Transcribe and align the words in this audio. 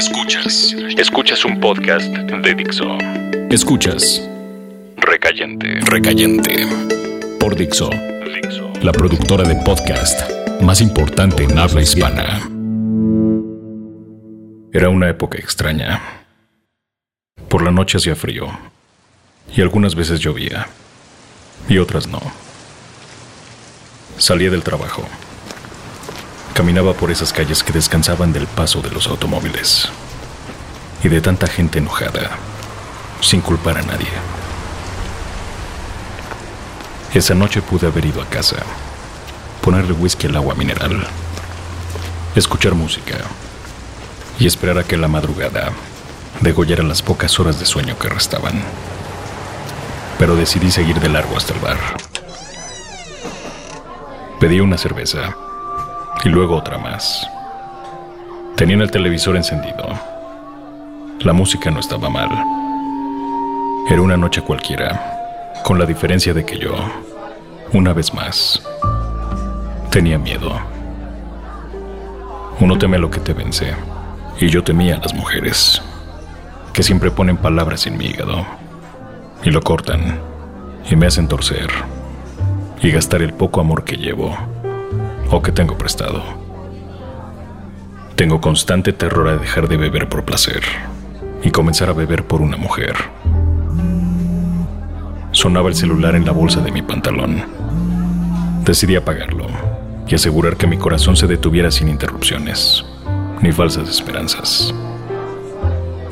Escuchas. 0.00 0.74
Escuchas 0.96 1.44
un 1.44 1.60
podcast 1.60 2.06
de 2.06 2.54
Dixo. 2.54 2.96
Escuchas. 3.50 4.26
Recayente. 4.96 5.78
Recayente. 5.82 6.66
Por 7.38 7.54
Dixo. 7.54 7.90
Dixo. 7.90 8.72
La 8.80 8.92
productora 8.92 9.46
de 9.46 9.56
podcast 9.56 10.22
más 10.62 10.80
importante 10.80 11.44
en 11.44 11.58
habla 11.58 11.82
hispana. 11.82 12.40
Era 14.72 14.88
una 14.88 15.10
época 15.10 15.36
extraña. 15.36 16.00
Por 17.50 17.60
la 17.60 17.70
noche 17.70 17.98
hacía 17.98 18.16
frío. 18.16 18.46
Y 19.54 19.60
algunas 19.60 19.94
veces 19.94 20.18
llovía. 20.18 20.66
Y 21.68 21.76
otras 21.76 22.06
no. 22.06 22.22
Salía 24.16 24.48
del 24.50 24.62
trabajo. 24.62 25.06
Caminaba 26.60 26.92
por 26.92 27.10
esas 27.10 27.32
calles 27.32 27.64
que 27.64 27.72
descansaban 27.72 28.34
del 28.34 28.46
paso 28.46 28.82
de 28.82 28.90
los 28.90 29.06
automóviles 29.06 29.88
y 31.02 31.08
de 31.08 31.22
tanta 31.22 31.46
gente 31.46 31.78
enojada, 31.78 32.32
sin 33.22 33.40
culpar 33.40 33.78
a 33.78 33.82
nadie. 33.82 34.10
Esa 37.14 37.34
noche 37.34 37.62
pude 37.62 37.86
haber 37.86 38.04
ido 38.04 38.20
a 38.20 38.26
casa, 38.26 38.56
ponerle 39.62 39.94
whisky 39.94 40.26
al 40.26 40.36
agua 40.36 40.54
mineral, 40.54 41.06
escuchar 42.36 42.74
música 42.74 43.16
y 44.38 44.46
esperar 44.46 44.76
a 44.76 44.84
que 44.84 44.98
la 44.98 45.08
madrugada 45.08 45.72
degollara 46.42 46.82
las 46.82 47.00
pocas 47.00 47.40
horas 47.40 47.58
de 47.58 47.64
sueño 47.64 47.98
que 47.98 48.10
restaban. 48.10 48.62
Pero 50.18 50.36
decidí 50.36 50.70
seguir 50.70 51.00
de 51.00 51.08
largo 51.08 51.38
hasta 51.38 51.54
el 51.54 51.60
bar. 51.60 51.78
Pedí 54.38 54.60
una 54.60 54.76
cerveza 54.76 55.34
y 56.24 56.28
luego 56.28 56.56
otra 56.56 56.78
más. 56.78 57.28
Tenían 58.56 58.82
el 58.82 58.90
televisor 58.90 59.36
encendido. 59.36 59.88
La 61.20 61.32
música 61.32 61.70
no 61.70 61.80
estaba 61.80 62.10
mal. 62.10 62.30
Era 63.88 64.02
una 64.02 64.16
noche 64.16 64.42
cualquiera, 64.42 65.52
con 65.64 65.78
la 65.78 65.86
diferencia 65.86 66.34
de 66.34 66.44
que 66.44 66.58
yo, 66.58 66.74
una 67.72 67.92
vez 67.92 68.12
más, 68.12 68.62
tenía 69.90 70.18
miedo. 70.18 70.52
Uno 72.60 72.76
teme 72.78 72.98
lo 72.98 73.10
que 73.10 73.20
te 73.20 73.32
vence, 73.32 73.74
y 74.38 74.48
yo 74.48 74.62
temía 74.62 74.96
a 74.96 74.98
las 74.98 75.14
mujeres, 75.14 75.82
que 76.72 76.82
siempre 76.82 77.10
ponen 77.10 77.38
palabras 77.38 77.86
en 77.86 77.96
mi 77.96 78.06
hígado, 78.06 78.44
y 79.42 79.50
lo 79.50 79.62
cortan, 79.62 80.20
y 80.88 80.96
me 80.96 81.06
hacen 81.06 81.28
torcer, 81.28 81.70
y 82.82 82.90
gastar 82.90 83.22
el 83.22 83.32
poco 83.32 83.60
amor 83.60 83.84
que 83.84 83.96
llevo 83.96 84.36
o 85.30 85.42
que 85.42 85.52
tengo 85.52 85.78
prestado. 85.78 86.22
Tengo 88.16 88.40
constante 88.40 88.92
terror 88.92 89.28
a 89.28 89.36
dejar 89.36 89.68
de 89.68 89.76
beber 89.76 90.08
por 90.08 90.24
placer 90.24 90.62
y 91.42 91.50
comenzar 91.50 91.88
a 91.88 91.94
beber 91.94 92.26
por 92.26 92.42
una 92.42 92.56
mujer. 92.56 92.94
Sonaba 95.32 95.68
el 95.68 95.74
celular 95.74 96.16
en 96.16 96.26
la 96.26 96.32
bolsa 96.32 96.60
de 96.60 96.72
mi 96.72 96.82
pantalón. 96.82 97.44
Decidí 98.64 98.96
apagarlo 98.96 99.46
y 100.06 100.14
asegurar 100.14 100.56
que 100.56 100.66
mi 100.66 100.76
corazón 100.76 101.16
se 101.16 101.28
detuviera 101.28 101.70
sin 101.70 101.88
interrupciones, 101.88 102.84
ni 103.40 103.52
falsas 103.52 103.88
esperanzas. 103.88 104.74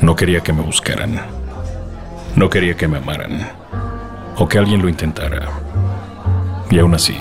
No 0.00 0.14
quería 0.14 0.40
que 0.40 0.52
me 0.52 0.62
buscaran. 0.62 1.20
No 2.36 2.48
quería 2.48 2.76
que 2.76 2.86
me 2.86 2.98
amaran. 2.98 3.50
O 4.36 4.46
que 4.48 4.58
alguien 4.58 4.80
lo 4.80 4.88
intentara. 4.88 5.48
Y 6.70 6.78
aún 6.78 6.94
así, 6.94 7.16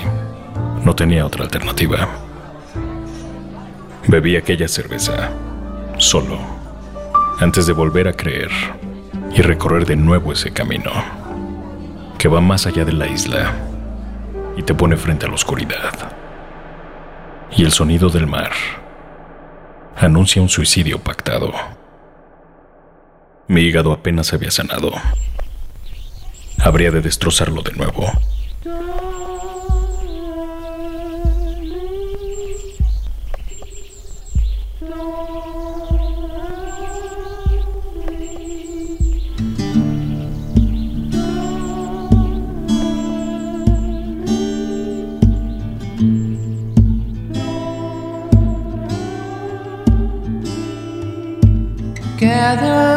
no 0.87 0.95
tenía 0.95 1.25
otra 1.25 1.43
alternativa. 1.43 2.07
Bebí 4.07 4.37
aquella 4.37 4.69
cerveza, 4.69 5.31
solo, 5.97 6.39
antes 7.41 7.67
de 7.67 7.73
volver 7.73 8.07
a 8.07 8.13
creer 8.13 8.49
y 9.35 9.41
recorrer 9.41 9.85
de 9.85 9.97
nuevo 9.97 10.31
ese 10.31 10.53
camino, 10.53 10.89
que 12.17 12.29
va 12.29 12.39
más 12.39 12.67
allá 12.67 12.85
de 12.85 12.93
la 12.93 13.05
isla 13.05 13.53
y 14.55 14.63
te 14.63 14.73
pone 14.73 14.95
frente 14.95 15.25
a 15.25 15.27
la 15.27 15.35
oscuridad. 15.35 15.91
Y 17.51 17.65
el 17.65 17.73
sonido 17.73 18.07
del 18.07 18.25
mar 18.25 18.53
anuncia 19.97 20.41
un 20.41 20.47
suicidio 20.47 20.99
pactado. 20.99 21.51
Mi 23.49 23.59
hígado 23.59 23.91
apenas 23.91 24.31
había 24.31 24.51
sanado. 24.51 24.93
Habría 26.59 26.91
de 26.91 27.01
destrozarlo 27.01 27.61
de 27.61 27.73
nuevo. 27.73 28.09
together. 52.27 52.96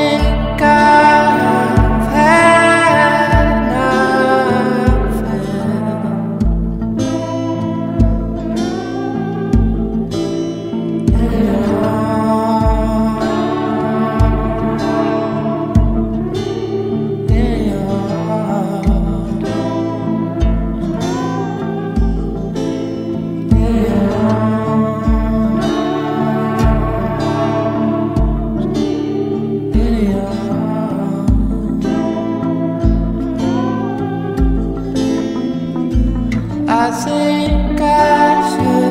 think 37.03 37.81
I 37.81 38.57
should. 38.57 38.90